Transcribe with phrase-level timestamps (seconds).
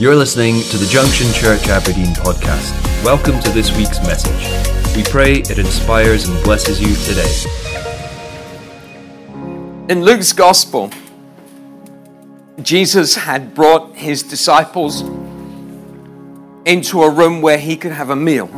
[0.00, 2.72] You're listening to the Junction Church Aberdeen podcast.
[3.04, 4.96] Welcome to this week's message.
[4.96, 7.30] We pray it inspires and blesses you today.
[9.90, 10.90] In Luke's gospel,
[12.62, 15.02] Jesus had brought his disciples
[16.64, 18.48] into a room where he could have a meal.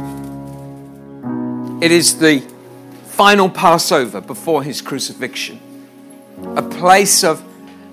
[1.83, 2.39] It is the
[3.07, 5.59] final Passover before his crucifixion,
[6.57, 7.43] a place of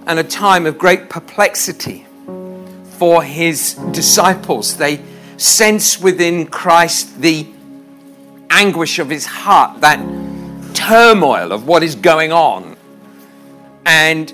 [0.06, 2.06] and a time of great perplexity
[3.00, 4.76] for his disciples.
[4.76, 5.02] They
[5.38, 7.48] sense within Christ the
[8.50, 10.00] anguish of his heart, that
[10.74, 12.76] turmoil of what is going on.
[13.86, 14.34] And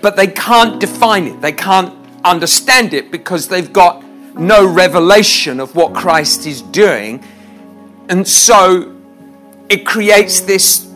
[0.00, 1.42] but they can't define it.
[1.42, 1.94] They can't
[2.24, 4.02] understand it because they've got
[4.34, 7.22] no revelation of what Christ is doing.
[8.08, 8.96] And so
[9.68, 10.90] it creates this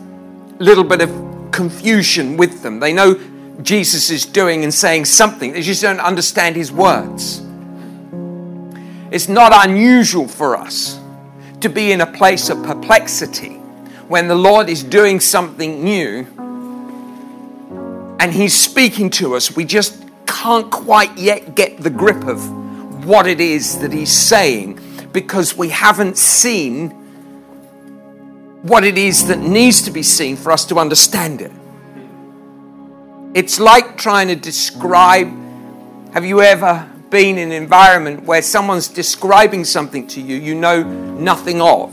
[0.57, 2.79] little bit of confusion with them.
[2.79, 3.19] They know
[3.61, 5.53] Jesus is doing and saying something.
[5.53, 7.41] They just don't understand his words.
[9.11, 10.99] It's not unusual for us
[11.59, 13.55] to be in a place of perplexity
[14.07, 16.25] when the Lord is doing something new
[18.19, 19.55] and he's speaking to us.
[19.55, 24.79] We just can't quite yet get the grip of what it is that he's saying
[25.11, 26.89] because we haven't seen
[28.61, 31.51] what it is that needs to be seen for us to understand it.
[33.33, 35.31] It's like trying to describe.
[36.13, 40.83] Have you ever been in an environment where someone's describing something to you you know
[40.83, 41.91] nothing of?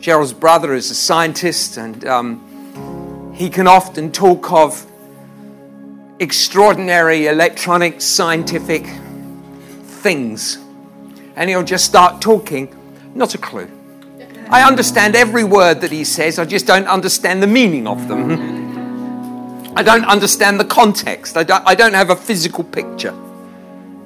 [0.00, 4.86] Cheryl's brother is a scientist, and um, he can often talk of
[6.20, 8.86] extraordinary electronic scientific
[9.82, 10.58] things.
[11.34, 12.74] And he'll just start talking,
[13.14, 13.68] not a clue.
[14.50, 18.54] I understand every word that he says, I just don't understand the meaning of them.
[19.74, 21.36] I don't understand the context.
[21.36, 23.14] I don't, I don't have a physical picture.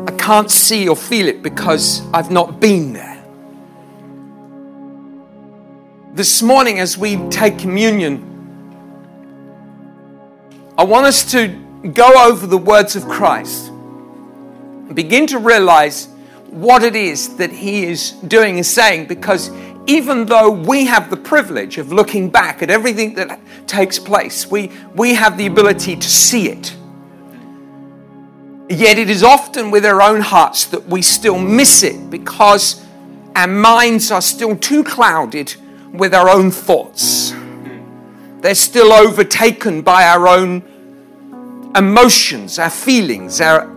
[0.07, 3.25] I can't see or feel it because I've not been there.
[6.15, 8.29] This morning, as we take communion,
[10.77, 11.49] I want us to
[11.95, 16.09] go over the words of Christ and begin to realize
[16.49, 19.51] what it is that He is doing and saying because
[19.87, 24.71] even though we have the privilege of looking back at everything that takes place, we,
[24.95, 26.77] we have the ability to see it.
[28.69, 32.85] Yet it is often with our own hearts that we still miss it because
[33.35, 35.55] our minds are still too clouded
[35.93, 37.35] with our own thoughts.
[38.41, 40.63] They're still overtaken by our own
[41.75, 43.71] emotions, our feelings, our,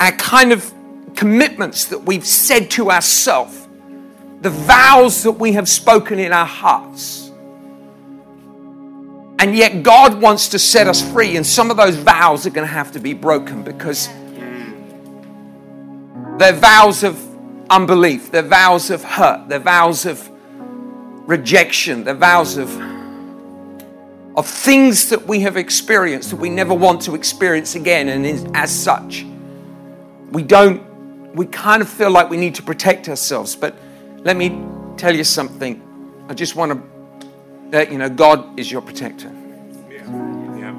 [0.00, 0.72] our kind of
[1.14, 3.63] commitments that we've said to ourselves
[4.44, 7.32] the vows that we have spoken in our hearts.
[9.38, 12.68] And yet, God wants to set us free, and some of those vows are going
[12.68, 14.06] to have to be broken because
[16.36, 17.18] they're vows of
[17.70, 20.30] unbelief, they're vows of hurt, they're vows of
[21.26, 22.68] rejection, they're vows of,
[24.36, 28.10] of things that we have experienced that we never want to experience again.
[28.10, 29.24] And as such,
[30.32, 33.74] we don't, we kind of feel like we need to protect ourselves, but
[34.24, 34.58] let me
[34.96, 35.82] tell you something.
[36.30, 36.82] I just want to
[37.70, 39.30] let you know God is your protector.
[39.90, 40.06] Yeah.
[40.58, 40.74] Yeah.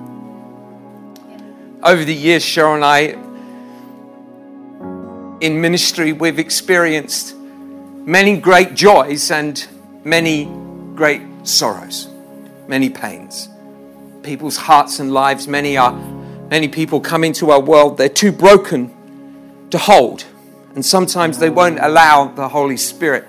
[1.84, 3.16] Over the years, Cheryl and I,
[5.46, 9.64] in ministry, we've experienced many great joys and
[10.04, 10.46] many
[10.96, 12.08] great sorrows,
[12.68, 13.48] many pains.
[14.24, 15.94] People's hearts and lives, many are,
[16.50, 18.92] many people come into our world, they're too broken
[19.70, 20.26] to hold.
[20.74, 23.28] And sometimes they won't allow the Holy Spirit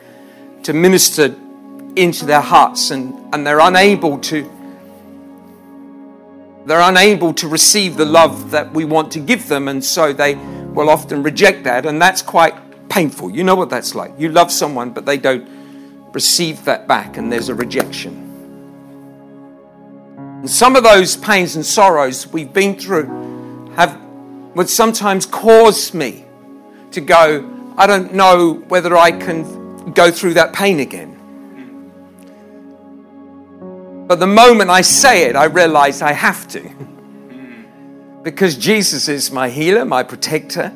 [0.63, 1.35] to minister
[1.97, 4.51] into their hearts and, and they're unable to
[6.67, 10.35] they're unable to receive the love that we want to give them and so they
[10.35, 12.55] will often reject that and that's quite
[12.89, 13.31] painful.
[13.31, 14.13] You know what that's like.
[14.19, 15.49] You love someone but they don't
[16.13, 18.15] receive that back and there's a rejection.
[20.17, 24.01] And some of those pains and sorrows we've been through have
[24.57, 26.25] would sometimes cause me
[26.91, 29.45] to go i don't know whether i can
[29.95, 31.17] go through that pain again.
[34.07, 36.71] But the moment I say it, I realize I have to.
[38.23, 40.73] because Jesus is my healer, my protector,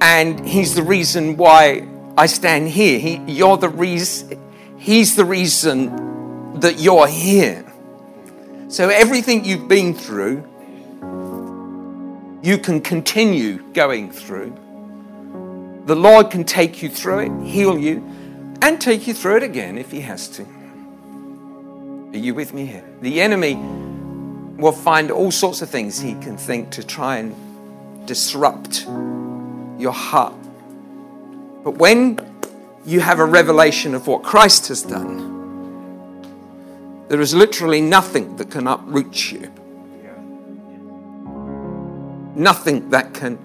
[0.00, 1.86] and He's the reason why
[2.16, 2.98] I stand here.
[2.98, 4.40] He, you're the reason,
[4.78, 7.64] He's the reason that you're here.
[8.68, 10.44] So everything you've been through,
[12.42, 14.56] you can continue going through.
[15.86, 18.04] The Lord can take you through it, heal you,
[18.62, 20.46] and take you through it again if he has to.
[22.12, 22.84] Are you with me here?
[23.00, 23.56] The enemy
[24.56, 27.34] will find all sorts of things he can think to try and
[28.06, 28.86] disrupt
[29.78, 30.34] your heart.
[31.62, 32.18] But when
[32.86, 35.34] you have a revelation of what Christ has done,
[37.08, 39.52] there is literally nothing that can uproot you.
[42.34, 43.38] Nothing that can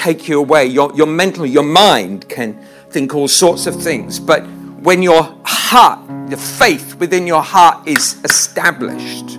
[0.00, 0.64] take you away.
[0.66, 2.58] Your, your mental, your mind can
[2.88, 4.18] think all sorts of things.
[4.18, 4.40] But
[4.80, 9.38] when your heart, the faith within your heart is established,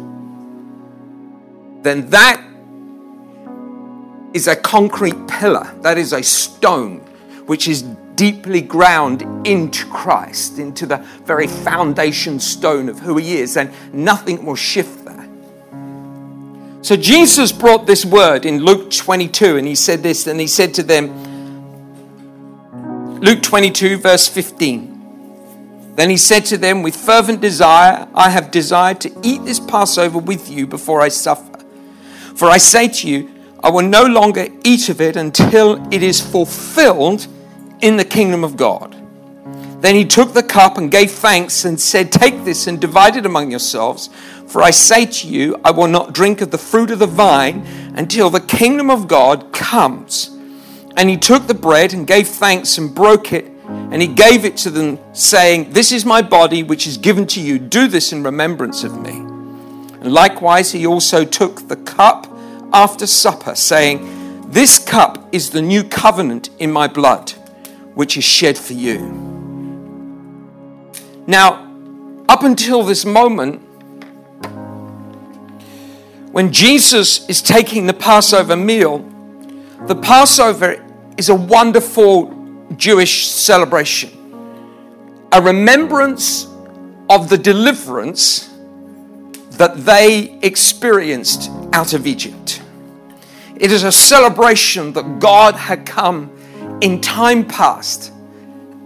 [1.81, 2.39] then that
[4.33, 5.73] is a concrete pillar.
[5.81, 6.99] That is a stone
[7.47, 7.81] which is
[8.15, 14.45] deeply ground into Christ, into the very foundation stone of who He is, and nothing
[14.45, 15.00] will shift.
[16.81, 20.73] So Jesus brought this word in Luke 22, and He said this, and He said
[20.75, 21.31] to them,
[23.21, 25.93] Luke 22, verse 15.
[25.95, 30.17] Then he said to them, With fervent desire, I have desired to eat this Passover
[30.17, 31.59] with you before I suffer.
[32.35, 33.29] For I say to you,
[33.63, 37.27] I will no longer eat of it until it is fulfilled
[37.81, 38.95] in the kingdom of God.
[39.81, 43.25] Then he took the cup and gave thanks and said, Take this and divide it
[43.25, 44.09] among yourselves.
[44.47, 47.65] For I say to you, I will not drink of the fruit of the vine
[47.95, 50.29] until the kingdom of God comes.
[50.95, 54.57] And he took the bread and gave thanks and broke it, and he gave it
[54.57, 57.57] to them, saying, This is my body, which is given to you.
[57.57, 59.11] Do this in remembrance of me.
[59.11, 62.27] And likewise, he also took the cup
[62.71, 67.31] after supper, saying, This cup is the new covenant in my blood
[67.93, 69.30] which is shed for you.
[71.31, 71.65] Now,
[72.27, 73.61] up until this moment,
[76.33, 78.97] when Jesus is taking the Passover meal,
[79.87, 80.85] the Passover
[81.15, 82.35] is a wonderful
[82.75, 84.09] Jewish celebration,
[85.31, 86.47] a remembrance
[87.09, 88.49] of the deliverance
[89.51, 92.61] that they experienced out of Egypt.
[93.55, 96.29] It is a celebration that God had come
[96.81, 98.11] in time past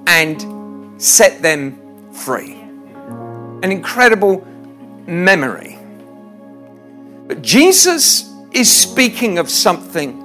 [0.06, 1.82] and set them
[2.16, 2.54] free.
[2.54, 4.46] An incredible
[5.06, 5.78] memory.
[7.28, 10.22] But Jesus is speaking of something.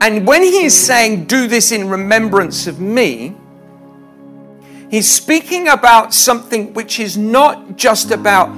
[0.00, 3.34] And when he is saying, Do this in remembrance of me,
[4.90, 8.48] he's speaking about something which is not just about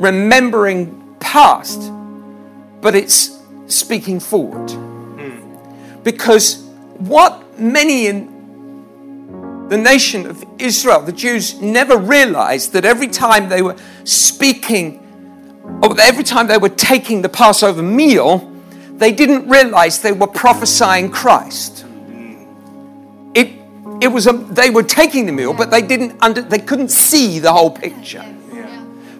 [0.00, 1.92] remembering past,
[2.80, 4.70] but it's speaking forward.
[4.70, 6.02] Hmm.
[6.02, 6.62] Because
[6.98, 13.62] what many in the nation of Israel, the Jews, never realized that every time they
[13.62, 15.00] were speaking,
[15.82, 18.52] or every time they were taking the Passover meal,
[18.96, 21.84] they didn't realize they were prophesying Christ.
[23.34, 23.52] It,
[24.00, 27.38] it was a, they were taking the meal, but they didn't under, they couldn't see
[27.38, 28.24] the whole picture.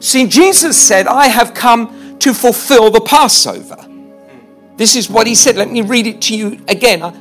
[0.01, 3.77] See, Jesus said, "I have come to fulfill the Passover."
[4.77, 5.57] This is what he said.
[5.57, 7.03] Let me read it to you again.
[7.03, 7.13] I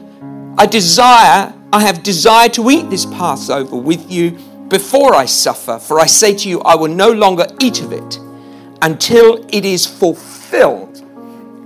[0.57, 4.31] I desire, I have desired to eat this Passover with you
[4.69, 8.19] before I suffer, for I say to you, I will no longer eat of it
[8.81, 11.03] until it is fulfilled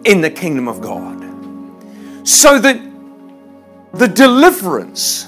[0.06, 1.18] in the kingdom of God.
[2.28, 2.80] So that
[3.94, 5.28] the deliverance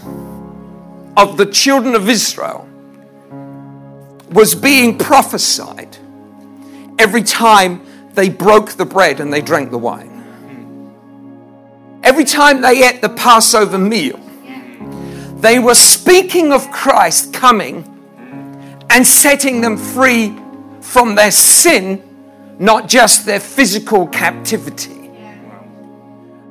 [1.18, 2.68] of the children of Israel
[4.32, 5.98] was being prophesied
[6.98, 7.82] every time
[8.14, 10.10] they broke the bread and they drank the wine.
[12.04, 14.21] Every time they ate the Passover meal,
[15.42, 17.84] they were speaking of Christ coming
[18.92, 20.38] and setting them free
[20.82, 22.04] from their sin,
[22.60, 25.10] not just their physical captivity.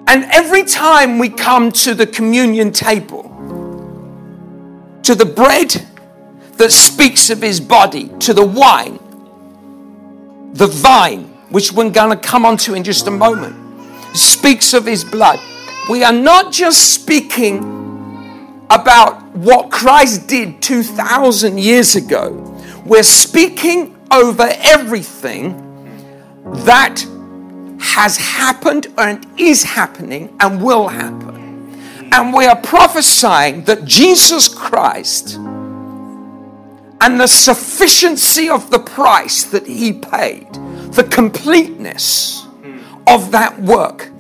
[0.09, 3.23] And every time we come to the communion table,
[5.05, 5.87] to the bread
[6.57, 8.99] that speaks of his body, to the wine,
[10.55, 13.57] the vine, which we're going to come onto in just a moment
[14.17, 15.39] speaks of his blood.
[15.89, 17.80] We are not just speaking
[18.71, 22.31] about what Christ did 2,000 years ago,
[22.87, 25.67] we're speaking over everything
[26.65, 27.05] that
[27.81, 32.11] has happened and is happening and will happen.
[32.13, 35.37] And we are prophesying that Jesus Christ
[37.03, 40.53] and the sufficiency of the price that he paid,
[40.93, 42.47] the completeness,
[43.07, 44.11] of that work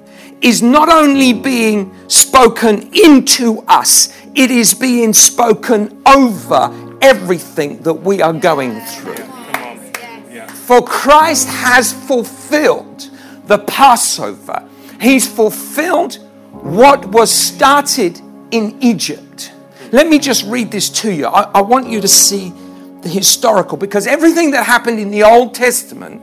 [0.40, 8.22] is not only being spoken into us, it is being spoken over everything that we
[8.22, 9.16] are going through.
[10.46, 13.10] For Christ has fulfilled
[13.46, 14.68] the Passover,
[15.00, 16.16] He's fulfilled
[16.52, 18.20] what was started
[18.50, 19.52] in Egypt.
[19.92, 21.26] Let me just read this to you.
[21.26, 22.52] I, I want you to see
[23.00, 26.22] the historical because everything that happened in the Old Testament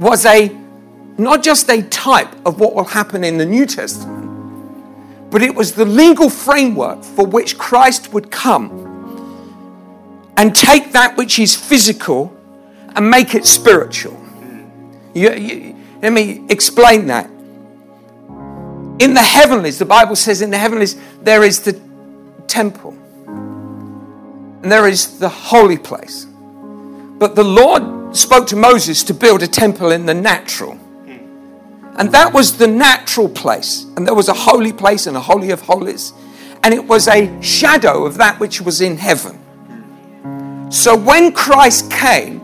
[0.00, 0.48] was a
[1.18, 4.17] not just a type of what will happen in the New Testament,
[5.30, 8.86] but it was the legal framework for which Christ would come
[10.36, 12.34] and take that which is physical
[12.94, 14.18] and make it spiritual.
[15.14, 17.26] You, you, let me explain that.
[19.00, 21.80] In the heavenlies, the Bible says in the heavenlies, there is the
[22.46, 22.96] temple
[24.62, 26.24] and there is the holy place.
[26.24, 30.78] But the Lord spoke to Moses to build a temple in the natural.
[31.98, 33.84] And that was the natural place.
[33.96, 36.12] And there was a holy place and a holy of holies.
[36.62, 39.38] And it was a shadow of that which was in heaven.
[40.70, 42.38] So when Christ came,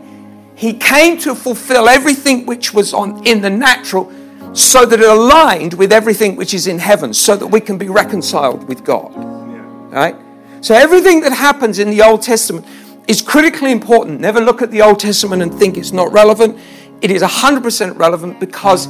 [0.55, 4.11] he came to fulfill everything which was on in the natural
[4.53, 7.89] so that it aligned with everything which is in heaven so that we can be
[7.89, 9.13] reconciled with God.
[9.91, 10.15] Right?
[10.61, 12.65] So everything that happens in the Old Testament
[13.07, 14.19] is critically important.
[14.19, 16.57] Never look at the Old Testament and think it's not relevant.
[17.01, 18.87] It is 100% relevant because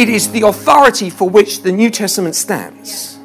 [0.00, 3.18] it is the authority for which the New Testament stands.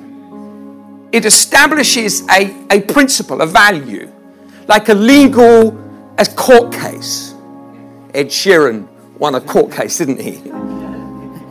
[1.13, 4.11] It establishes a, a principle, a value,
[4.67, 5.69] like a legal
[6.17, 7.33] a court case.
[8.13, 10.41] Ed Sheeran won a court case, didn't he?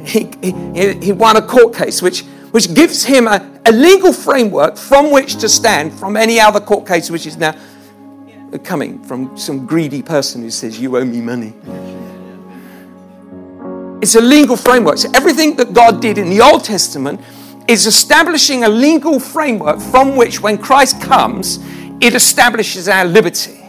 [0.05, 4.77] He, he, he won a court case which, which gives him a, a legal framework
[4.77, 7.57] from which to stand from any other court case which is now
[8.63, 11.55] coming from some greedy person who says, You owe me money.
[14.05, 14.99] It's a legal framework.
[14.99, 17.23] So everything that God did in the Old Testament
[17.67, 21.59] is establishing a legal framework from which, when Christ comes,
[22.03, 23.65] it establishes our liberty.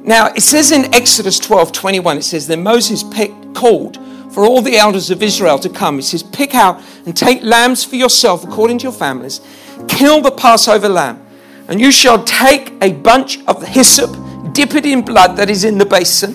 [0.00, 3.98] Now, it says in Exodus 12 21, it says, Then Moses picked, called
[4.32, 5.96] for all the elders of Israel to come.
[5.96, 9.42] He says, Pick out and take lambs for yourself according to your families,
[9.88, 11.22] kill the Passover lamb,
[11.68, 14.16] and you shall take a bunch of hyssop,
[14.54, 16.34] dip it in blood that is in the basin,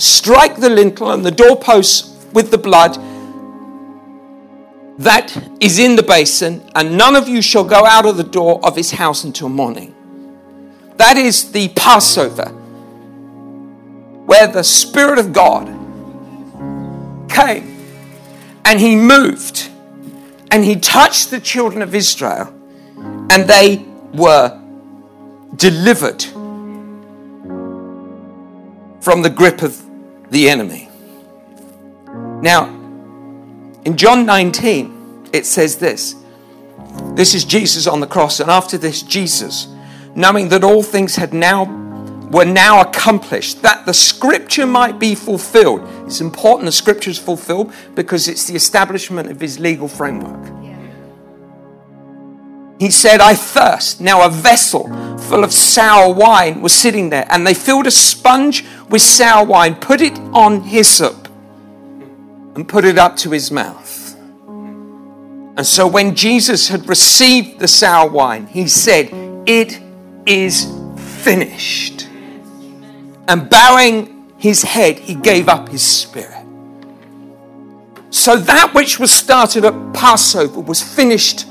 [0.00, 2.98] strike the lintel and the doorposts with the blood
[4.98, 8.60] that is in the basin, and none of you shall go out of the door
[8.62, 9.94] of his house until morning.
[10.96, 12.50] That is the Passover
[14.26, 15.66] where the Spirit of God
[17.30, 17.78] came
[18.66, 19.70] and He moved
[20.50, 22.54] and He touched the children of Israel
[23.30, 24.60] and they were
[25.56, 26.22] delivered
[29.00, 29.82] from the grip of
[30.30, 30.88] the enemy.
[32.42, 32.68] Now,
[33.84, 36.16] in John 19, it says this
[37.14, 39.68] this is Jesus on the cross, and after this, Jesus,
[40.14, 41.64] knowing that all things had now
[42.30, 45.82] were now accomplished, that the scripture might be fulfilled.
[46.06, 50.56] It's important the scripture is fulfilled because it's the establishment of his legal framework.
[52.78, 54.00] He said, I thirst.
[54.00, 54.84] Now, a vessel
[55.18, 59.74] full of sour wine was sitting there, and they filled a sponge with sour wine,
[59.74, 61.28] put it on hyssop,
[62.54, 64.14] and put it up to his mouth.
[65.56, 69.10] And so, when Jesus had received the sour wine, he said,
[69.46, 69.80] It
[70.26, 72.10] is finished
[73.30, 76.44] and bowing his head, he gave up his spirit.
[78.10, 81.46] So that which was started at Passover was finished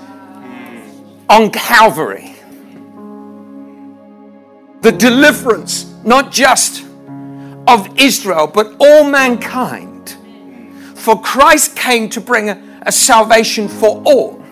[1.30, 2.36] on Calvary.
[4.82, 6.84] The deliverance, not just
[7.70, 10.18] of Israel, but all mankind.
[10.96, 14.44] For Christ came to bring a, a salvation for all.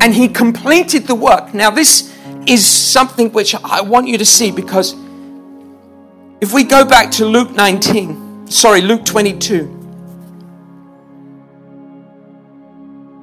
[0.00, 1.52] And he completed the work.
[1.52, 4.94] Now, this is something which I want you to see because
[6.40, 9.76] if we go back to Luke 19, sorry, Luke 22,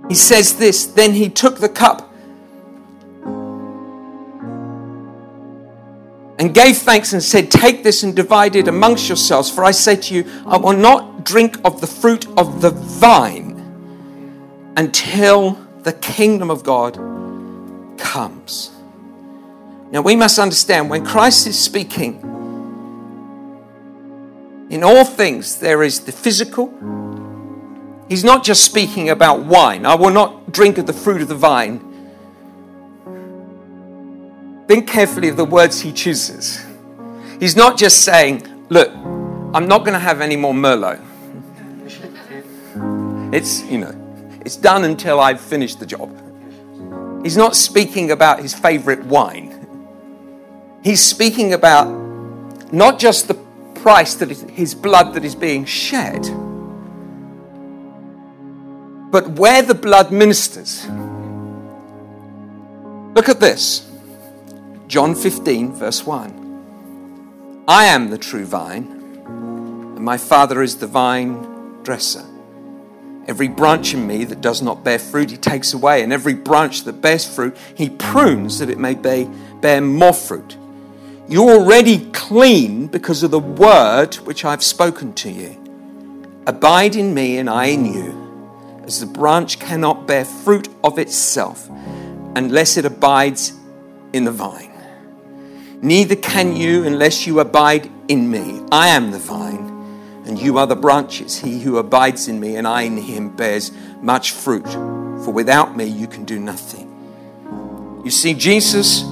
[0.09, 2.06] he says this Then he took the cup
[6.39, 9.95] and gave thanks and said, Take this and divide it amongst yourselves, for I say
[9.95, 13.55] to you, I will not drink of the fruit of the vine
[14.77, 16.95] until the kingdom of God
[17.97, 18.71] comes.
[19.89, 22.21] Now we must understand when Christ is speaking,
[24.69, 26.67] in all things, there is the physical.
[28.09, 29.85] He's not just speaking about wine.
[29.85, 31.86] I will not drink of the fruit of the vine.
[34.67, 36.63] Think carefully of the words he chooses.
[37.39, 41.01] He's not just saying, Look, I'm not going to have any more Merlot.
[43.33, 46.11] It's, you know, it's done until I've finished the job.
[47.23, 49.53] He's not speaking about his favorite wine.
[50.83, 51.87] He's speaking about
[52.73, 53.35] not just the
[53.75, 56.23] price that is his blood that is being shed.
[59.11, 60.85] But where the blood ministers,
[63.15, 63.86] look at this
[64.87, 67.65] John 15, verse 1.
[67.67, 68.87] I am the true vine,
[69.25, 72.23] and my Father is the vine dresser.
[73.27, 76.85] Every branch in me that does not bear fruit, he takes away, and every branch
[76.85, 80.55] that bears fruit, he prunes that it may bear more fruit.
[81.27, 86.41] You're already clean because of the word which I've spoken to you.
[86.47, 91.69] Abide in me, and I in you, as the branch cannot bear fruit of itself
[92.37, 93.51] unless it abides
[94.13, 94.71] in the vine.
[95.81, 98.61] Neither can you unless you abide in me.
[98.71, 101.39] I am the vine, and you are the branches.
[101.39, 104.67] He who abides in me and I in him bears much fruit,
[105.23, 106.87] for without me you can do nothing.
[108.03, 109.03] You see, Jesus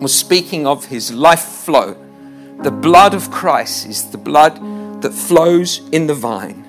[0.00, 1.96] was speaking of his life flow.
[2.62, 4.60] The blood of Christ is the blood
[5.02, 6.64] that flows in the vine.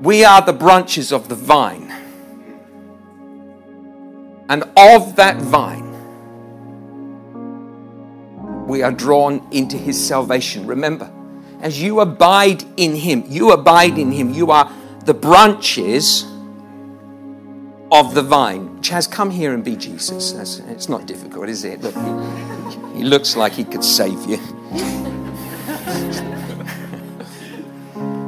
[0.00, 1.92] We are the branches of the vine.
[4.48, 5.91] And of that vine,
[8.66, 10.66] we are drawn into his salvation.
[10.66, 11.10] Remember,
[11.60, 14.70] as you abide in him, you abide in him, you are
[15.04, 16.24] the branches
[17.90, 18.80] of the vine.
[18.80, 20.32] Chaz, come here and be Jesus.
[20.32, 21.82] That's, it's not difficult, is it?
[21.82, 24.38] Look, he, he looks like he could save you.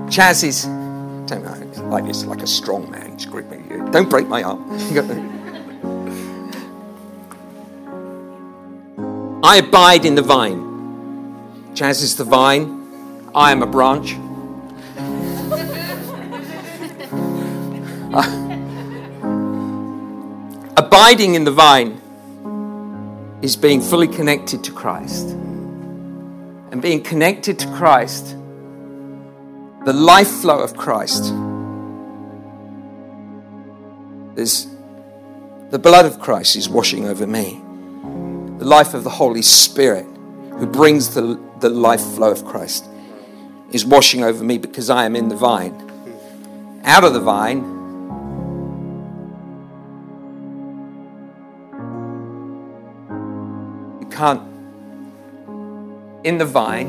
[0.08, 0.64] Chaz is,
[1.26, 3.12] don't know, like this, like a strong man.
[3.12, 3.88] He's gripping you.
[3.90, 4.62] Don't break my arm.
[9.44, 10.58] I abide in the vine.
[11.74, 13.28] Chaz is the vine.
[13.34, 14.16] I am a branch.
[18.14, 18.22] Uh,
[20.76, 22.00] abiding in the vine
[23.42, 25.30] is being fully connected to Christ.
[25.30, 28.36] And being connected to Christ,
[29.84, 31.24] the life flow of Christ,
[34.36, 34.68] is
[35.70, 37.63] the blood of Christ is washing over me
[38.64, 40.06] the life of the Holy Spirit,
[40.58, 42.86] who brings the, the life flow of Christ,
[43.72, 45.74] is washing over me because I am in the vine.
[46.82, 47.58] Out of the vine,
[54.00, 54.40] you can't,
[56.24, 56.88] in the vine,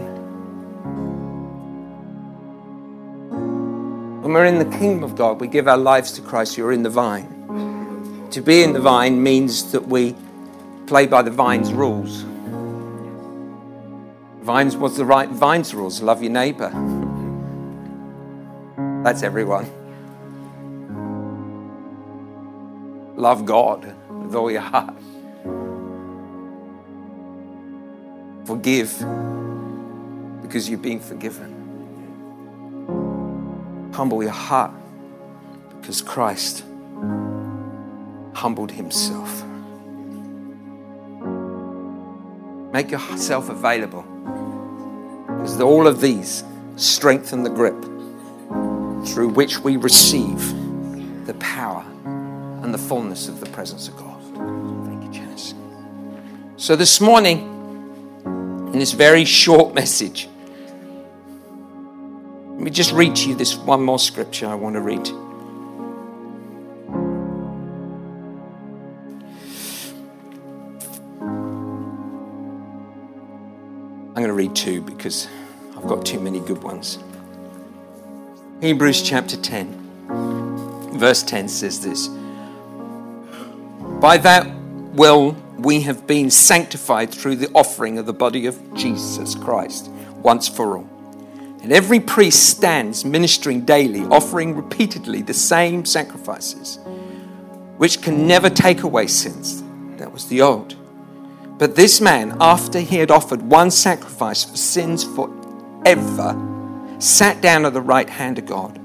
[4.21, 6.83] when we're in the kingdom of God, we give our lives to Christ, you're in
[6.83, 8.29] the vine.
[8.31, 10.15] To be in the vine means that we
[10.87, 12.25] play by the vine's rules.
[14.41, 16.01] Vines was the right vine's rules.
[16.01, 16.69] Love your neighbor.
[19.03, 19.65] That's everyone.
[23.15, 24.95] Love God with all your heart.
[28.45, 28.91] Forgive
[30.43, 31.53] because you're being forgiven.
[33.93, 34.73] Humble your heart
[35.79, 36.63] because Christ
[38.33, 39.43] humbled himself.
[42.75, 44.01] Make yourself available.
[45.27, 46.43] Because all of these
[46.75, 47.81] strengthen the grip
[49.07, 50.37] through which we receive
[51.25, 54.21] the power and the fullness of the presence of God.
[54.87, 55.53] Thank you, Janice.
[56.57, 57.47] So this morning,
[58.73, 60.27] in this very short message,
[61.45, 65.09] let me just read to you this one more scripture I want to read.
[74.35, 75.27] Read two because
[75.75, 76.99] I've got too many good ones.
[78.61, 82.09] Hebrews chapter 10, verse 10 says this
[84.01, 84.47] By that
[84.93, 89.89] will we have been sanctified through the offering of the body of Jesus Christ
[90.21, 90.89] once for all.
[91.63, 96.77] And every priest stands ministering daily, offering repeatedly the same sacrifices,
[97.77, 99.63] which can never take away sins.
[99.97, 100.75] That was the old.
[101.57, 106.35] But this man, after he had offered one sacrifice for sins forever,
[106.99, 108.79] sat down at the right hand of God.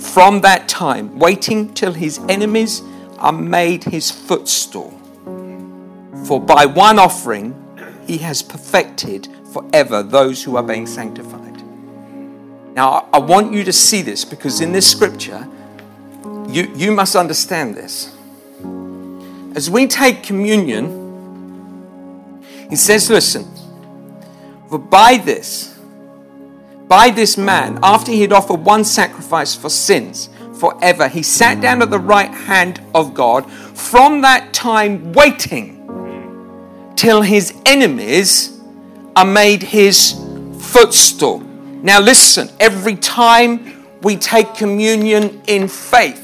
[0.00, 2.82] From that time, waiting till his enemies
[3.18, 4.90] are made his footstool.
[6.26, 7.54] For by one offering,
[8.06, 11.62] he has perfected forever those who are being sanctified.
[12.74, 15.48] Now, I want you to see this because in this scripture,
[16.46, 18.14] you, you must understand this.
[19.56, 21.05] As we take communion,
[22.68, 23.44] he says, Listen,
[24.68, 25.78] for by this,
[26.88, 31.82] by this man, after he had offered one sacrifice for sins forever, he sat down
[31.82, 35.74] at the right hand of God, from that time waiting
[36.96, 38.60] till his enemies
[39.14, 40.20] are made his
[40.58, 41.40] footstool.
[41.40, 46.22] Now, listen, every time we take communion in faith,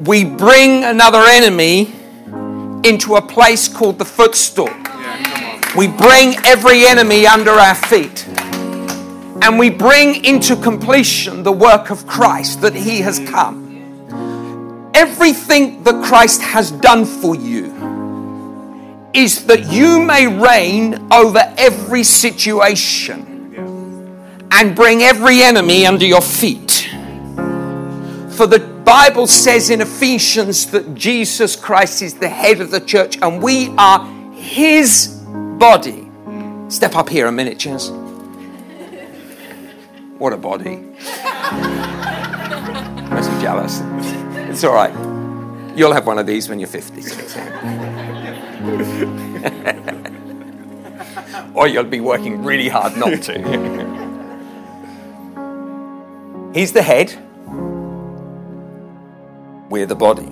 [0.00, 1.92] we bring another enemy
[2.84, 4.70] into a place called the footstool.
[5.76, 8.26] we bring every enemy under our feet.
[9.42, 14.90] and we bring into completion the work of Christ that He has come.
[14.94, 17.72] Everything that Christ has done for you
[19.12, 23.32] is that you may reign over every situation
[24.52, 26.88] and bring every enemy under your feet.
[28.36, 33.16] For the Bible says in Ephesians that Jesus Christ is the head of the church
[33.22, 35.08] and we are his
[35.58, 36.10] body.
[36.68, 37.90] Step up here a minute, Chance.
[40.18, 40.76] What a body.
[43.10, 43.80] Makes me jealous.
[44.50, 44.92] It's all right.
[45.76, 47.02] You'll have one of these when you're 50.
[51.54, 53.32] or you'll be working really hard not to.
[56.54, 57.16] He's the head,
[59.72, 60.28] we're the body.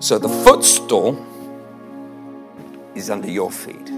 [0.00, 1.22] So the footstool
[2.94, 3.88] is under your feet.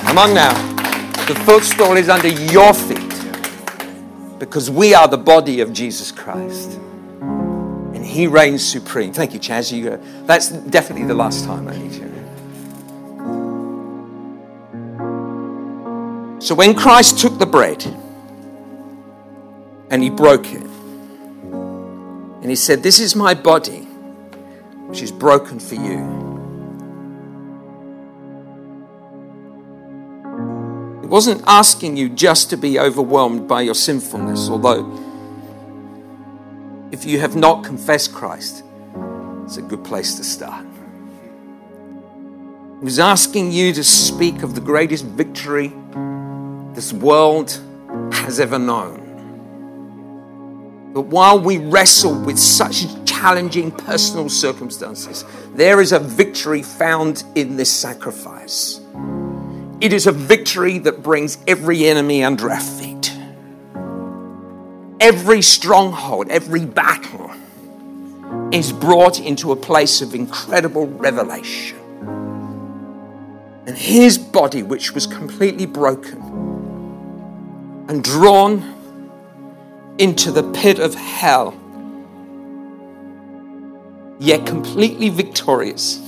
[0.00, 0.52] Come on now.
[1.28, 3.14] The footstool is under your feet
[4.40, 6.72] because we are the body of Jesus Christ.
[6.72, 9.12] And He reigns supreme.
[9.12, 9.70] Thank you, Chaz.
[9.70, 10.00] You go.
[10.26, 12.08] That's definitely the last time I need you.
[16.40, 17.84] So when Christ took the bread
[19.90, 20.68] and He broke it,
[22.48, 23.80] and He said, This is my body,
[24.86, 25.98] which is broken for you.
[31.02, 34.98] It wasn't asking you just to be overwhelmed by your sinfulness, although
[36.90, 38.64] if you have not confessed Christ,
[39.44, 40.64] it's a good place to start.
[42.78, 45.74] He was asking you to speak of the greatest victory
[46.72, 47.60] this world
[48.10, 49.07] has ever known.
[50.92, 55.24] But while we wrestle with such challenging personal circumstances,
[55.54, 58.80] there is a victory found in this sacrifice.
[59.80, 63.12] It is a victory that brings every enemy under our feet.
[65.00, 67.30] Every stronghold, every battle
[68.52, 71.78] is brought into a place of incredible revelation.
[73.66, 76.22] And his body, which was completely broken
[77.88, 78.77] and drawn
[79.98, 81.54] into the pit of hell,
[84.18, 85.98] yet completely victorious.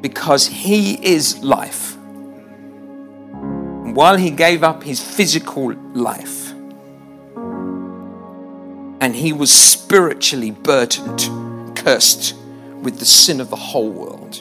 [0.00, 1.96] Because he is life.
[1.96, 6.52] And while he gave up his physical life,
[9.00, 12.34] and he was spiritually burdened, cursed
[12.82, 14.40] with the sin of the whole world,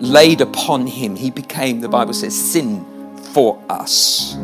[0.00, 2.84] laid upon him, he became, the Bible says, sin
[3.32, 4.36] for us.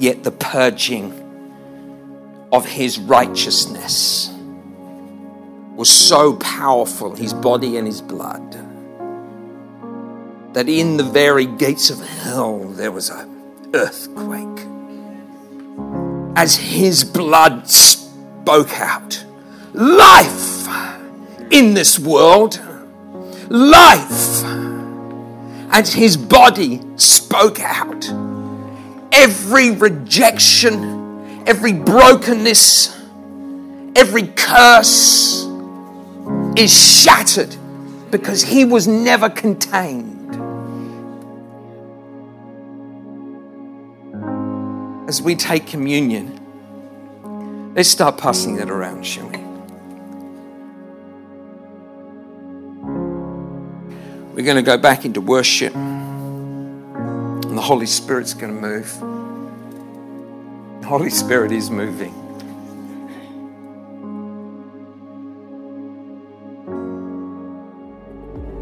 [0.00, 1.12] Yet the purging
[2.50, 4.30] of his righteousness
[5.76, 8.52] was so powerful, his body and his blood,
[10.54, 13.28] that in the very gates of hell there was an
[13.74, 14.66] earthquake.
[16.34, 19.22] As his blood spoke out,
[19.74, 20.66] life
[21.50, 22.58] in this world,
[23.50, 24.44] life.
[25.72, 28.29] And his body spoke out.
[29.12, 32.96] Every rejection, every brokenness,
[33.96, 35.44] every curse
[36.56, 37.54] is shattered
[38.10, 40.16] because he was never contained.
[45.08, 46.38] As we take communion,
[47.74, 49.38] let's start passing that around, shall we?
[54.34, 55.74] We're going to go back into worship,
[57.50, 59.00] and the Holy Spirit's going to move.
[60.82, 62.14] The Holy Spirit is moving.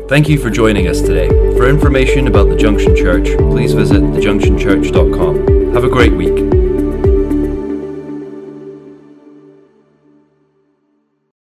[0.09, 1.29] Thank you for joining us today.
[1.29, 5.75] For information about the Junction Church, please visit thejunctionchurch.com.
[5.75, 6.58] Have a great week.